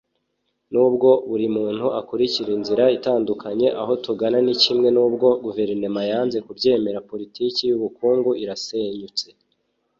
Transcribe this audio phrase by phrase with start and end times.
[0.71, 4.87] nubwo buri muntu akurikira inzira itandukanye, aho tugana ni kimwe.
[4.95, 9.27] nubwo guverinoma yanze kubyemera, politiki y'ubukungu irasenyutse